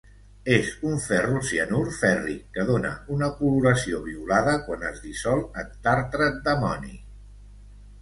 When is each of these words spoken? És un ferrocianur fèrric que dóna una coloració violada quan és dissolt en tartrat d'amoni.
És 0.53 0.69
un 0.91 0.95
ferrocianur 1.03 1.81
fèrric 1.97 2.41
que 2.57 2.65
dóna 2.71 2.95
una 3.19 3.31
coloració 3.43 4.03
violada 4.09 4.59
quan 4.67 4.89
és 4.93 5.01
dissolt 5.07 5.63
en 5.65 5.73
tartrat 5.89 6.45
d'amoni. 6.51 7.01